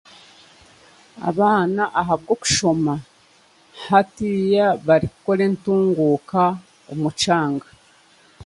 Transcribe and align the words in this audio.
Abaana 1.29 1.83
ahabw'okushoma 2.01 2.93
hati 3.89 4.29
barikukora 4.85 5.41
entunguuka 5.49 6.43
omu 6.91 7.09
kyanga 7.19 7.67